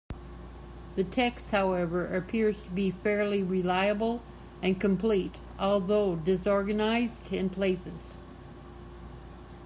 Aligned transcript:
The 0.95 1.03
text, 1.03 1.51
however, 1.51 2.07
appears 2.07 2.59
to 2.63 2.69
be 2.71 2.89
fairly 2.89 3.43
reliable 3.43 4.23
and 4.59 4.81
complete, 4.81 5.35
although 5.59 6.15
disorganized 6.15 7.31
in 7.31 7.51
places. 7.51 8.15